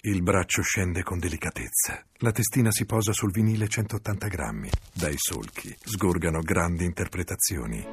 Il 0.00 0.22
braccio 0.22 0.62
scende 0.62 1.02
con 1.02 1.18
delicatezza. 1.18 2.00
La 2.18 2.30
testina 2.30 2.70
si 2.70 2.86
posa 2.86 3.12
sul 3.12 3.32
vinile 3.32 3.66
180 3.66 4.28
grammi. 4.28 4.70
Dai 4.94 5.16
solchi 5.16 5.76
sgorgano 5.76 6.40
grandi 6.40 6.84
interpretazioni. 6.84 7.84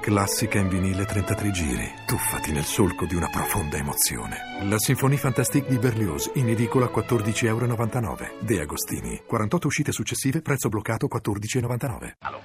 Classica 0.00 0.58
in 0.58 0.68
vinile 0.68 1.04
33 1.04 1.50
giri. 1.50 1.92
Tuffati 2.06 2.52
nel 2.52 2.64
solco 2.64 3.04
di 3.04 3.14
una 3.14 3.28
profonda 3.28 3.76
emozione. 3.76 4.38
La 4.62 4.78
Sinfonie 4.78 5.18
Fantastique 5.18 5.68
di 5.68 5.76
Berlioz, 5.76 6.30
in 6.36 6.48
edicola 6.48 6.86
14,99 6.86 7.44
euro. 7.44 8.16
De 8.40 8.58
Agostini. 8.58 9.22
48 9.26 9.66
uscite 9.66 9.92
successive, 9.92 10.40
prezzo 10.40 10.70
bloccato 10.70 11.06
14,99. 11.06 12.14
Allo? 12.20 12.40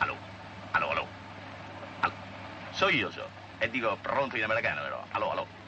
Allo? 0.00 0.16
Allo, 0.72 0.88
allo? 0.90 1.06
Allo? 2.00 2.14
So 2.72 2.90
io, 2.90 3.10
so. 3.10 3.26
E 3.56 3.70
dico 3.70 3.96
pronto 4.02 4.36
in 4.36 4.42
americano, 4.42 4.82
però. 4.82 5.02
Allo, 5.12 5.30
allo? 5.30 5.59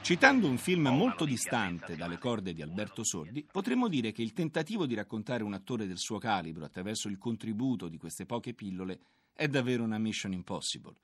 Citando 0.00 0.48
un 0.48 0.56
film 0.56 0.88
molto 0.88 1.26
distante 1.26 1.94
dalle 1.94 2.16
corde 2.16 2.54
di 2.54 2.62
Alberto 2.62 3.04
Sordi, 3.04 3.46
potremmo 3.50 3.88
dire 3.88 4.12
che 4.12 4.22
il 4.22 4.32
tentativo 4.32 4.86
di 4.86 4.94
raccontare 4.94 5.42
un 5.42 5.52
attore 5.52 5.86
del 5.86 5.98
suo 5.98 6.16
calibro 6.16 6.64
attraverso 6.64 7.08
il 7.08 7.18
contributo 7.18 7.88
di 7.88 7.98
queste 7.98 8.24
poche 8.24 8.54
pillole 8.54 8.98
è 9.34 9.46
davvero 9.46 9.84
una 9.84 9.98
mission 9.98 10.32
impossible. 10.32 10.96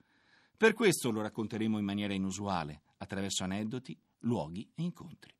Per 0.57 0.73
questo 0.73 1.11
lo 1.11 1.21
racconteremo 1.21 1.77
in 1.77 1.85
maniera 1.85 2.13
inusuale, 2.13 2.81
attraverso 2.97 3.43
aneddoti, 3.43 3.95
luoghi 4.21 4.67
e 4.73 4.81
incontri. 4.81 5.31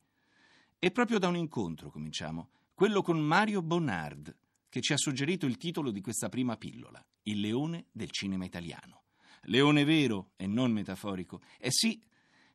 E 0.78 0.92
proprio 0.92 1.18
da 1.18 1.28
un 1.28 1.38
incontro 1.38 1.90
cominciamo, 1.90 2.50
quello 2.76 3.02
con 3.02 3.20
Mario 3.20 3.64
Bonnard, 3.64 4.36
che 4.70 4.82
ci 4.82 4.94
ha 4.94 4.98
suggerito 4.98 5.48
il 5.48 5.58
titolo 5.58 5.90
di 5.90 6.02
questa 6.02 6.30
prima 6.30 6.58
pillola, 6.58 7.04
Il 7.24 7.40
leone 7.40 7.86
del 7.92 8.12
cinema 8.12 8.46
italiano. 8.46 9.02
Leone 9.46 9.84
vero 9.84 10.32
e 10.36 10.46
non 10.46 10.72
metaforico. 10.72 11.42
Eh 11.58 11.72
sì, 11.72 12.00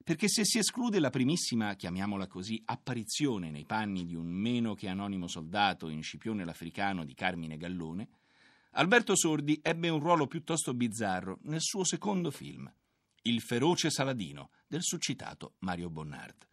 perché 0.02 0.28
se 0.28 0.44
si 0.44 0.58
esclude 0.58 0.98
la 0.98 1.10
primissima, 1.10 1.74
chiamiamola 1.74 2.26
così, 2.26 2.60
apparizione 2.64 3.50
nei 3.50 3.66
panni 3.66 4.06
di 4.06 4.14
un 4.14 4.26
meno 4.26 4.74
che 4.74 4.88
anonimo 4.88 5.26
soldato 5.26 5.88
in 5.88 6.02
Scipione 6.02 6.44
l'Africano 6.44 7.04
di 7.04 7.14
Carmine 7.14 7.56
Gallone, 7.56 8.08
Alberto 8.72 9.16
Sordi 9.16 9.58
ebbe 9.62 9.88
un 9.88 10.00
ruolo 10.00 10.26
piuttosto 10.26 10.74
bizzarro 10.74 11.38
nel 11.42 11.60
suo 11.60 11.84
secondo 11.84 12.30
film, 12.30 12.72
Il 13.22 13.40
feroce 13.40 13.90
Saladino, 13.90 14.50
del 14.66 14.82
succitato 14.82 15.54
Mario 15.58 15.90
Bonnard. 15.90 16.46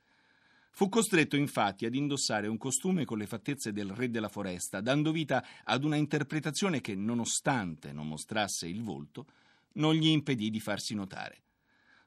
Fu 0.71 0.89
costretto 0.89 1.35
infatti 1.35 1.85
ad 1.85 1.95
indossare 1.95 2.47
un 2.47 2.57
costume 2.57 3.05
con 3.05 3.17
le 3.17 3.25
fattezze 3.25 3.71
del 3.71 3.91
re 3.91 4.09
della 4.09 4.29
foresta, 4.29 4.81
dando 4.81 5.11
vita 5.11 5.43
ad 5.63 5.83
una 5.83 5.95
interpretazione 5.95 6.81
che, 6.81 6.95
nonostante 6.95 7.93
non 7.93 8.07
mostrasse 8.07 8.67
il 8.67 8.83
volto, 8.83 9.25
non 9.73 9.95
gli 9.95 10.07
impedì 10.07 10.49
di 10.49 10.59
farsi 10.59 10.93
notare. 10.93 11.43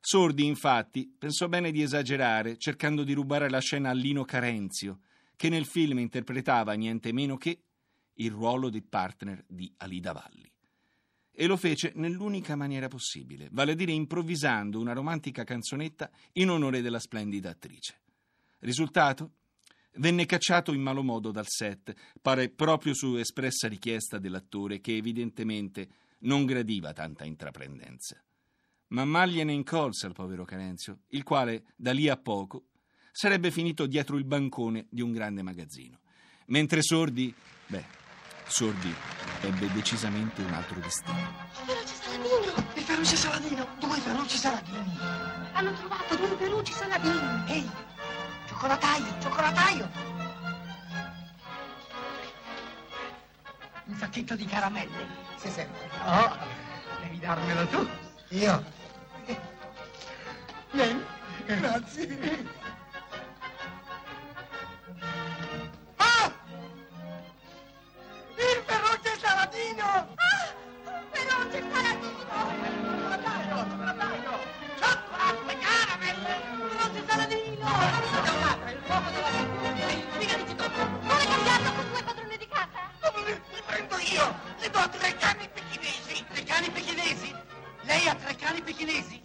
Sordi, 0.03 0.47
infatti, 0.47 1.15
pensò 1.17 1.47
bene 1.47 1.71
di 1.71 1.83
esagerare, 1.83 2.57
cercando 2.57 3.05
di 3.05 3.13
rubare 3.13 3.51
la 3.51 3.61
scena 3.61 3.91
a 3.91 3.93
Lino 3.93 4.25
Carenzio, 4.25 5.01
che 5.37 5.51
nel 5.51 5.67
film 5.67 5.99
interpretava 5.99 6.73
niente 6.73 7.13
meno 7.13 7.37
che 7.37 7.65
il 8.15 8.31
ruolo 8.31 8.71
di 8.71 8.83
partner 8.83 9.45
di 9.47 9.73
Alida 9.77 10.13
Valli. 10.13 10.51
E 11.33 11.47
lo 11.47 11.57
fece 11.57 11.93
nell'unica 11.97 12.57
maniera 12.57 12.89
possibile, 12.89 13.49
vale 13.53 13.73
a 13.73 13.75
dire 13.75 13.93
improvvisando 13.93 14.81
una 14.81 14.95
romantica 14.95 15.45
canzonetta 15.45 16.11
in 16.33 16.51
onore 16.51 16.81
della 16.81 16.99
splendida 16.99 17.51
attrice. 17.51 18.01
Risultato? 18.61 19.35
Venne 19.95 20.25
cacciato 20.25 20.73
in 20.73 20.81
malo 20.81 21.03
modo 21.03 21.31
dal 21.31 21.49
set, 21.49 21.95
pare 22.21 22.49
proprio 22.49 22.95
su 22.95 23.17
espressa 23.17 23.69
richiesta 23.69 24.19
dell'attore 24.19 24.81
che 24.81 24.97
evidentemente 24.97 25.89
non 26.21 26.47
gradiva 26.47 26.93
tanta 26.93 27.25
intraprendenza. 27.25 28.23
Ma 28.91 29.25
gliene 29.25 29.53
incolse 29.53 30.07
al 30.07 30.15
povero 30.15 30.45
Carenzio, 30.45 31.01
il 31.11 31.23
quale, 31.23 31.63
da 31.77 31.93
lì 31.93 32.09
a 32.09 32.17
poco, 32.17 32.65
sarebbe 33.13 33.51
finito 33.53 33.87
dietro 33.87 34.17
il 34.17 34.25
bancone 34.25 34.87
di 34.91 35.01
un 35.01 35.13
grande 35.13 35.43
magazzino. 35.43 36.01
Mentre 36.47 36.83
Sordi, 36.83 37.33
beh, 37.69 37.85
Sordi 38.47 38.93
ebbe 39.43 39.71
decisamente 39.73 40.43
un 40.43 40.53
altro 40.53 40.81
destino. 40.81 41.17
Feroce 41.53 41.95
Saladino! 41.95 42.67
Il 42.75 42.83
feroce 42.83 43.17
Saladino! 43.17 43.67
Due 43.79 43.99
feroci 43.99 44.37
Saladini! 44.37 44.99
Hanno 45.53 45.73
trovato 45.75 46.17
due 46.17 46.37
feroci 46.37 46.73
Saladini! 46.73 47.45
Ehi! 47.47 47.71
Cioccolataio! 48.49 49.21
Cioccolataio! 49.21 49.91
Un 53.85 53.97
sacchetto 53.97 54.35
di 54.35 54.45
caramelle. 54.47 55.07
Si 55.37 55.49
sente? 55.49 55.79
Oh, 56.05 56.37
devi 57.03 57.19
darmelo 57.21 57.67
tu. 57.69 57.89
Io? 58.31 58.79
Grazie. 61.59 62.47
Ah! 65.97 66.33
Il 68.37 68.63
feroce 68.67 69.19
Saladino! 69.19 69.85
Ah! 70.15 70.55
Feroce 71.11 71.63
Saladino! 71.73 72.19
Cioccolataio! 72.31 73.57
Cioccolataio! 73.57 74.39
Cioccolate 74.79 75.59
caramelle! 75.59 76.35
Feroce 76.71 77.01
Saladino! 77.09 77.69
Il 78.71 78.79
fuoco 78.85 79.11
della 79.11 79.31
Ehi, 79.89 80.05
spiegateci 80.13 80.55
tutto! 80.55 80.83
Vuole 81.03 81.25
cambiarlo 81.25 81.73
con 81.73 81.91
due 81.91 82.03
padrone 82.05 82.37
di 82.37 82.47
casa? 82.47 82.79
Come 83.01 83.43
li 83.51 83.63
prendo 83.67 83.99
io? 83.99 84.35
Le 84.61 84.71
do 84.71 84.89
tre 84.89 85.17
cani 85.17 85.49
pechinesi! 85.53 86.25
Tre 86.33 86.45
cani 86.45 86.71
pechinesi? 86.71 87.35
Lei 87.83 88.07
ha 88.07 88.15
tre 88.15 88.37
cani 88.37 88.63
pechinesi? 88.63 89.20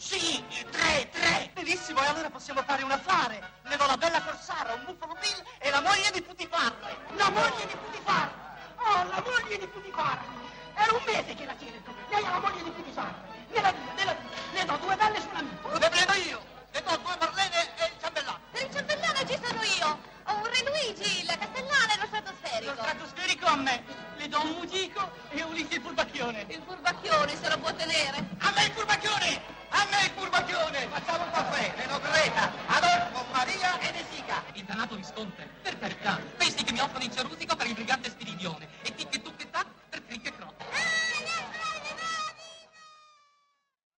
Benissimo, 1.85 2.09
e 2.09 2.09
allora 2.09 2.31
possiamo 2.31 2.63
fare 2.63 2.81
un 2.81 2.89
affare! 2.89 3.39
Le 3.61 3.77
do 3.77 3.85
la 3.85 3.95
bella 3.95 4.19
Corsara, 4.23 4.73
un 4.73 4.85
Buffalo 4.85 5.15
Bill 5.21 5.43
e 5.59 5.69
la 5.69 5.81
moglie 5.81 6.09
di 6.13 6.21
Putifarra! 6.23 6.89
La 7.13 7.29
moglie 7.29 7.67
di 7.67 7.75
Putifarra! 7.77 8.57
Oh, 8.77 9.03
la 9.03 9.21
moglie 9.21 9.59
di 9.59 9.67
Putifarra! 9.67 10.25
È 10.73 10.89
un 10.89 11.03
mese 11.05 11.35
che 11.35 11.45
la 11.45 11.53
tu! 11.53 11.93
Lei 12.09 12.25
ha 12.25 12.29
la 12.31 12.39
moglie 12.39 12.63
di 12.63 12.71
Putifarra! 12.71 13.21
Gliela 13.51 13.71
dia, 13.71 13.93
gliela 13.95 14.13
dia! 14.15 14.29
Le 14.53 14.65
do 14.65 14.77
due 14.77 14.95
belle 14.95 15.21
sull'amico! 15.21 15.77
Le 15.77 15.89
prendo 15.89 16.13
io! 16.25 16.41
Le 16.71 16.81
do 16.81 16.97
due 16.97 17.15
marlene 17.19 17.75
e 17.77 17.85
il 17.85 18.01
ciambellano! 18.01 18.39
Per 18.49 18.61
il 18.63 18.73
ciambellano 18.73 19.19
ci 19.29 19.39
sono 19.45 19.61
io! 19.61 19.99
Ho 20.25 20.35
un 20.37 20.43
Re 20.43 20.63
Luigi, 20.65 21.25
la 21.25 21.37
castellana 21.37 21.93
e 21.93 21.97
lo 21.97 22.01
Lo 22.01 22.07
stratosferico! 22.07 22.73
stratosferico 22.73 23.45
a 23.45 23.55
me! 23.57 23.83
Le 24.17 24.27
do 24.27 24.41
un 24.41 24.49
Mugico 24.57 25.11
e 25.29 25.43
Ulisse 25.43 25.75
il 25.75 25.81
furbacchione! 25.81 26.45
Il 26.47 26.63
furbacchione 26.65 27.37
se 27.37 27.47
lo 27.47 27.59
può 27.59 27.71
tenere! 27.75 28.25
A 28.39 28.51
me 28.55 28.63
il 28.65 28.71
furbacchione! 28.71 29.53
A 29.69 29.85
me 29.91 30.01
il 30.01 30.11
furbacchione! 30.15 30.87
Facciamo 30.87 31.34
Neno 31.55 31.99
Greta, 32.01 32.51
Adolfo, 32.67 33.25
Maria 33.31 33.79
e 33.79 33.91
De 33.93 34.03
Sica. 34.11 34.43
Il 34.53 34.65
danato 34.65 34.95
Visconte, 34.95 35.47
per 35.61 35.79
carità, 35.79 36.19
pensi 36.35 36.63
che 36.65 36.73
mi 36.73 36.79
offrono 36.79 37.05
in 37.05 37.11
Cerusico 37.13 37.55
per 37.55 37.67
il 37.67 37.73
brigante 37.73 38.04